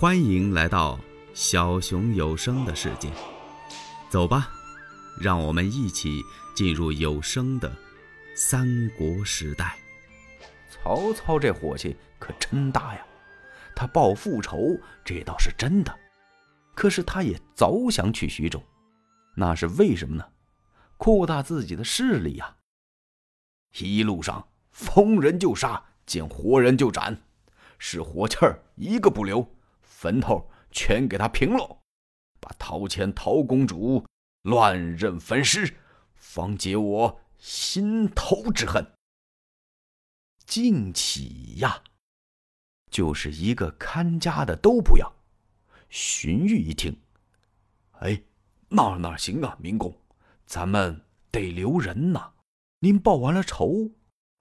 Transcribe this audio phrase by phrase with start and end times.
[0.00, 0.98] 欢迎来到
[1.34, 3.12] 小熊有声的世界，
[4.08, 4.48] 走吧，
[5.20, 6.22] 让我们一起
[6.56, 7.70] 进入有声的
[8.34, 8.66] 三
[8.96, 9.78] 国时代。
[10.70, 13.06] 曹操这火气可真大呀！
[13.76, 14.74] 他报复仇，
[15.04, 15.94] 这倒是真的。
[16.74, 18.62] 可是他也早想去徐州，
[19.36, 20.26] 那是为什么呢？
[20.96, 22.56] 扩大自己的势力呀！
[23.76, 27.20] 一路上逢人就杀，见活人就斩，
[27.78, 29.46] 是火气儿一个不留。
[30.00, 31.78] 坟头全给他平了，
[32.40, 34.02] 把陶谦、陶公主
[34.44, 35.76] 乱刃分尸，
[36.14, 38.94] 方解我心头之恨。
[40.46, 41.82] 敬起呀，
[42.90, 45.12] 就是一个看家的都不要。
[45.90, 46.98] 荀彧一听，
[47.98, 48.22] 哎，
[48.70, 49.94] 那哪行啊，明公，
[50.46, 52.32] 咱们得留人呐。
[52.78, 53.90] 您报完了仇，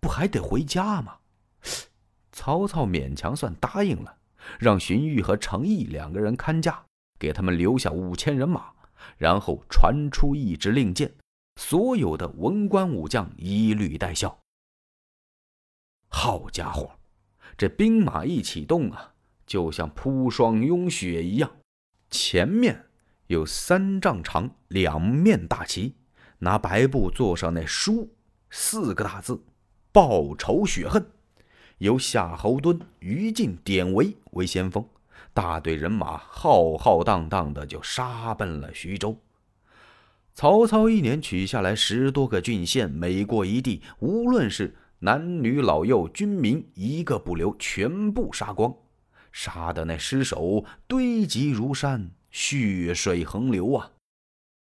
[0.00, 1.20] 不还得回家吗？
[2.30, 4.18] 曹操勉强算答应了。
[4.58, 6.84] 让荀彧和程毅两个人看家，
[7.18, 8.72] 给他们留下五千人马，
[9.18, 11.14] 然后传出一支令箭，
[11.56, 14.38] 所有的文官武将一律带孝。
[16.08, 16.98] 好家伙，
[17.56, 19.14] 这兵马一启动啊，
[19.46, 21.50] 就像铺霜拥雪一样。
[22.10, 22.86] 前面
[23.26, 25.96] 有三丈长两面大旗，
[26.38, 28.14] 拿白布做上那书，
[28.50, 29.44] 四个大字：
[29.90, 31.10] 报仇雪恨。
[31.78, 34.86] 由夏侯惇、于禁、典韦为先锋，
[35.34, 39.18] 大队人马浩浩荡荡的就杀奔了徐州。
[40.32, 48.74] 曹操一年取下来十多个郡县，每过一地，无论是男女老幼、军民，一个不留，全部杀光，
[49.30, 53.92] 杀的那尸首堆积如山，血水横流啊！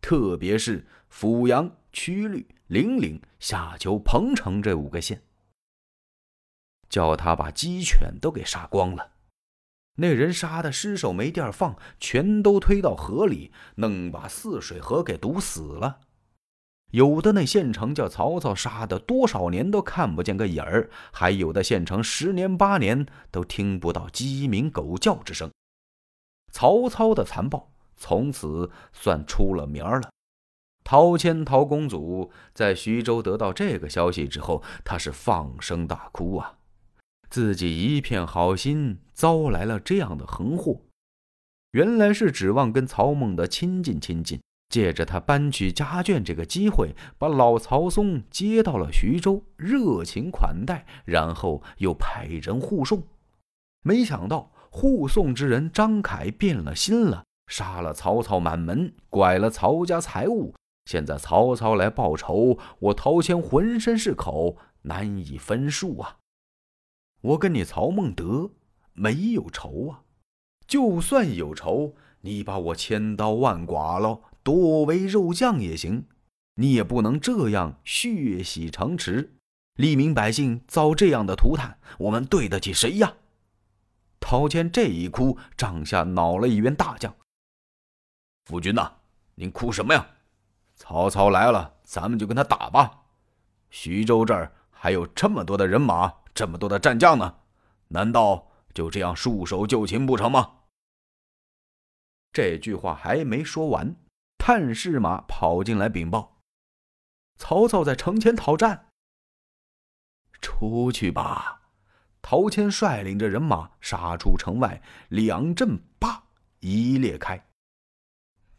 [0.00, 5.20] 特别是阜阳、曲率、零陵、夏丘、彭城这五个县。
[6.88, 9.12] 叫他把鸡犬都给杀光了，
[9.96, 16.00] 那人杀的尸首没地儿放，全都推到河里，弄把泗水河给堵死了。
[16.92, 25.50] 有的那县城叫曹操杀的，多少年都看不见个影儿；还有的县城十年八年都听不到鸡鸣狗叫之声。
[26.50, 30.10] 曹操的残暴从此算出了名儿了。
[30.82, 36.57] 陶谦、陶公主在徐州得到这个消息之后，他是放声大哭啊。
[37.30, 40.80] 自己一片好心，遭来了这样的横祸。
[41.72, 44.40] 原来是指望跟曹孟德亲近亲近，
[44.70, 53.02] 借着他搬去家眷这个机会，把老曹嵩接到了徐州，热情款待，然后又派人护送。
[53.82, 60.54] 没想到护送之人张凯变了心了，杀了曹操满门，拐了曹家财物。
[60.86, 66.16] 现在曹操来报仇，我陶谦浑身是口，难以分数啊！
[67.20, 68.50] 我跟你曹孟德
[68.92, 70.02] 没有仇啊，
[70.68, 76.04] 就算有仇，你把我千刀万剐了，剁为肉酱也行，
[76.54, 79.34] 你也不能这样血洗城池，
[79.74, 83.12] 黎民百姓遭这样的涂炭，我们对得起谁呀？
[84.20, 87.12] 陶谦这一哭，帐下恼了一员大将
[88.46, 88.92] ：“夫君呐，
[89.34, 90.06] 您哭什么呀？
[90.76, 93.02] 曹操来了，咱们就跟他打吧。
[93.70, 97.40] 徐州这儿还有这么多的人马。”这么多的战将呢？
[97.88, 100.58] 难道就这样束手就擒不成吗？
[102.32, 103.96] 这句话还没说完，
[104.38, 106.38] 探视马跑进来禀报：
[107.38, 108.90] 曹操在城前讨战。
[110.40, 111.62] 出去吧！
[112.22, 116.28] 陶谦率领着人马杀出城外，两阵叭
[116.60, 117.48] 一裂开。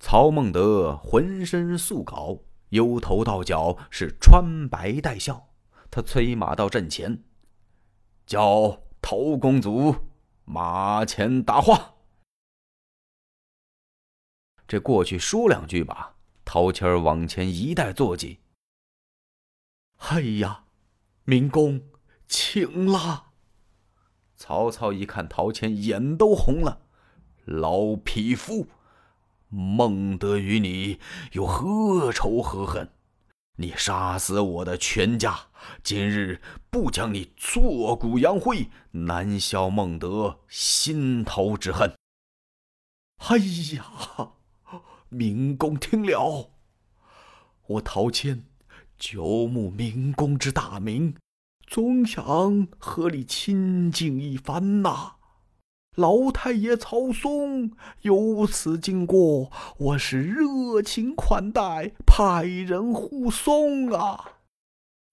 [0.00, 2.40] 曹孟德浑身素稿，
[2.70, 5.50] 由头到脚是穿白带孝，
[5.92, 7.22] 他催马到阵前。
[8.28, 9.96] 叫陶公祖
[10.44, 11.94] 马前答话。
[14.66, 16.14] 这过去说两句吧。
[16.44, 18.40] 陶谦儿往前一带坐骑。
[19.96, 20.64] 哎呀，
[21.24, 21.80] 明公，
[22.26, 23.30] 请啦。
[24.36, 26.82] 曹操一看陶谦，眼都红了。
[27.46, 28.66] 老匹夫，
[29.48, 31.00] 孟德与你
[31.32, 32.90] 有何仇何恨？
[33.60, 35.36] 你杀死我的全家，
[35.82, 36.40] 今日
[36.70, 41.92] 不将你挫骨扬灰，难消孟德心头之恨。
[43.16, 43.36] 哎
[43.74, 44.34] 呀，
[45.08, 46.50] 明公听了，
[47.66, 48.44] 我陶谦
[48.96, 51.16] 久慕明公之大名，
[51.66, 55.16] 总想和你亲近一番呐。
[55.98, 57.72] 老太爷曹嵩
[58.02, 64.34] 有此经过，我是热情款待，派人护送啊。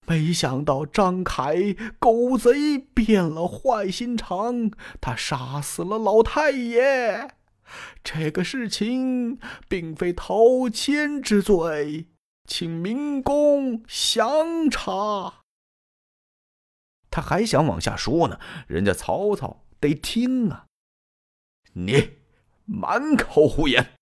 [0.06, 7.32] 没想到张凯狗贼变了坏心肠，他杀死了老太爷。
[8.04, 12.06] 这个事情并非陶谦之罪，
[12.46, 15.40] 请明公详查。
[17.10, 18.38] 他还想往下说呢，
[18.68, 20.65] 人家曹操得听啊！
[21.78, 22.16] 你
[22.64, 23.92] 满口胡言！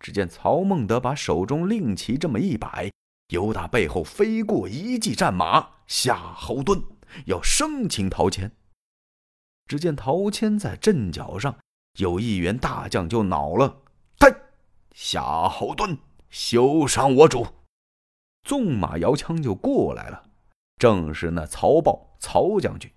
[0.00, 2.90] 只见曹孟德把手中令旗这么一摆。
[3.28, 6.82] 由打背后飞过一骑战马，夏侯惇
[7.26, 8.50] 要生擒陶谦。
[9.68, 11.56] 只见陶谦在阵脚上，
[11.98, 13.82] 有一员大将就恼了
[14.18, 14.34] ：“呔，
[14.92, 17.46] 夏侯惇，休伤我主！”
[18.42, 20.30] 纵马摇枪就过来了，
[20.76, 22.90] 正是那曹豹曹将军。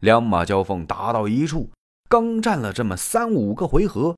[0.00, 1.70] 两马交锋打到一处，
[2.12, 4.14] 刚战了这么三五个回合。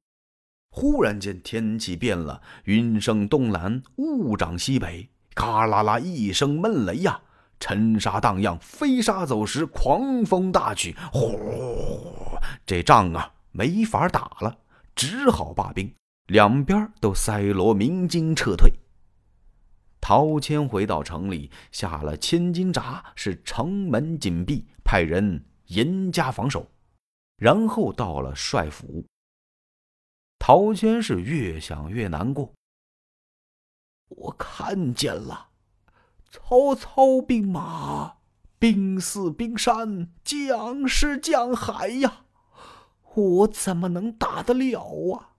[0.73, 7.21] 忽然间，天气变了，云生东南，雾长西北，嘎啦啦一声闷雷呀！
[7.61, 11.39] 尘沙荡漾，飞沙走石，狂风大起，呼！
[12.67, 14.59] 这仗啊，没法打了，
[14.97, 15.95] 只好罢兵，
[16.27, 18.73] 两边都塞罗鸣金撤退。
[20.01, 26.69] 陶谦回到城里，下了千斤闸，是城门紧闭，派人严加防守，
[27.37, 29.05] 然后到了帅府。
[30.39, 32.53] 陶谦是越想越难过。
[34.09, 35.49] 我看见了，
[36.31, 38.17] 曹操兵马
[38.59, 42.27] 兵似冰山，将是将海呀，
[43.15, 44.83] 我怎么能打得了
[45.13, 45.31] 啊？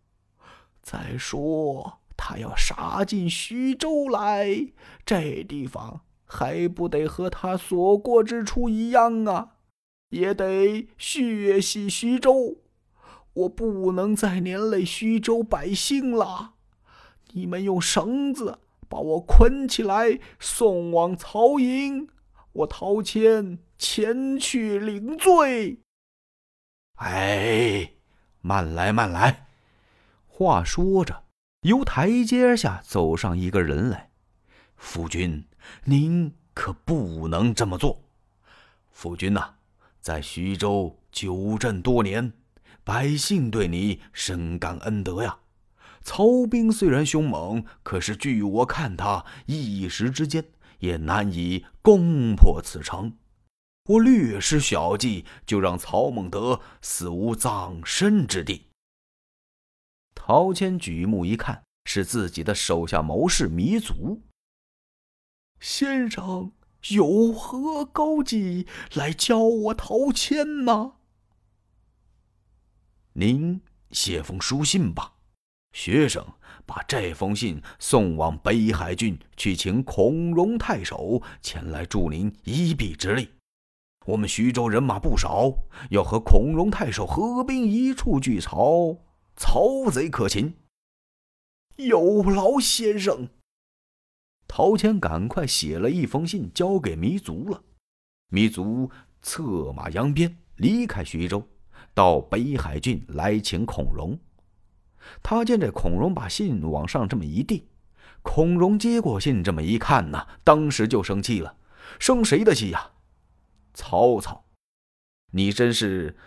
[0.82, 4.74] 再说他要杀进徐州来，
[5.06, 9.55] 这地方还不得和他所过之处一样啊？
[10.16, 12.58] 也得血洗徐州。
[13.34, 16.54] 我不能再连累徐州百姓了，
[17.34, 22.08] 你们用绳子把我捆起来，送往曹营，
[22.54, 25.80] 我陶谦前去领罪。
[26.96, 27.92] 哎，
[28.40, 29.48] 慢来慢来。
[30.28, 31.26] 话说着，
[31.64, 34.12] 由台阶下走上一个人来。
[34.78, 35.46] 夫君，
[35.84, 38.02] 您可不能这么做。
[38.92, 39.56] 夫君呐，
[40.06, 42.32] 在徐州久镇多年。
[42.84, 45.40] 百姓对你深感恩德呀。
[46.04, 50.46] 曹兵虽然凶猛，可是据我看，他一时之间
[50.78, 53.18] 也难以攻破此城。
[53.86, 58.68] 我略施小计，就让曹孟德死无葬身之地。
[60.14, 64.22] 陶谦举目一看，是自己的手下谋士糜竺。
[65.60, 66.52] 先生
[66.90, 70.94] 有何高计来教我陶谦呢？
[73.14, 73.62] 您
[73.92, 75.14] 写封书信吧，
[75.74, 76.24] 学生
[76.66, 83.30] 把这封信送往北海郡，去请孔融太守前来助您一臂之力。
[84.06, 85.52] 我们徐州人马不少，
[85.90, 89.00] 要和孔融太守合兵一处拒曹，
[89.36, 90.54] 曹贼可擒。
[91.78, 93.30] 有劳先生。
[94.48, 97.64] 陶谦赶快写了一封信交给糜竺了，
[98.32, 98.90] 糜竺
[99.22, 101.46] 策马扬鞭离开徐州。
[101.94, 104.18] 到北海郡来请孔融，
[105.24, 107.68] 他见这孔融把信往上这么一递，
[108.22, 111.58] 孔融接过信这么一看呐，当时就生气了，
[112.00, 112.92] 生谁的气呀？
[113.74, 114.46] 曹操，
[115.32, 116.18] 你真是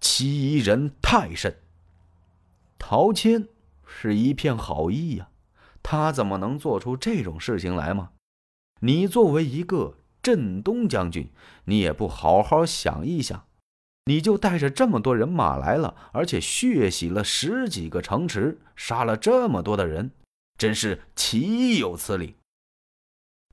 [0.00, 1.62] 欺人太甚！
[2.78, 3.48] 陶谦
[3.86, 5.28] 是一片好意呀，
[5.82, 8.12] 他怎么能做出这种事情来吗？
[8.80, 11.30] 你作为一个镇东将军，
[11.64, 13.46] 你也不好好想一想。
[14.06, 20.10] 你就带着这么多人马来了，而且血洗了十几个城池，杀了这么多的人，
[20.58, 22.34] 真是岂有此理！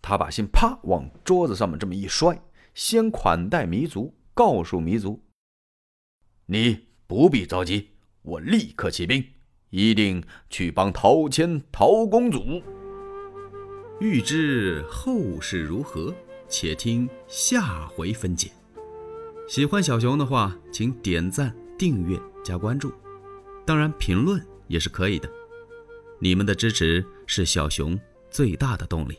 [0.02, 2.42] 他把信啪往桌子上面这么一摔，
[2.74, 5.22] 先款待弥足，告诉弥足
[6.48, 7.92] ：“你不必着急，
[8.24, 9.24] 我立刻起兵，
[9.70, 12.62] 一定去帮陶谦、陶公主。”
[14.00, 16.14] 欲知后事如何，
[16.48, 18.50] 且听下回分解。
[19.48, 22.94] 喜欢小熊的话，请点赞、订阅、加关注，
[23.66, 25.30] 当然评论也是可以的。
[26.20, 28.00] 你们的支持是小熊
[28.30, 29.18] 最大的动力。